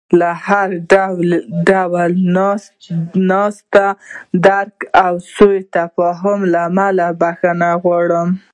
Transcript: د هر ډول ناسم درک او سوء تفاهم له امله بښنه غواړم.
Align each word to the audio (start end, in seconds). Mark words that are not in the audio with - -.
د 0.19 0.21
هر 0.45 0.69
ډول 1.69 2.11
ناسم 2.37 3.89
درک 4.45 4.75
او 5.05 5.13
سوء 5.35 5.57
تفاهم 5.75 6.39
له 6.51 6.59
امله 6.69 7.07
بښنه 7.19 7.69
غواړم. 7.83 8.29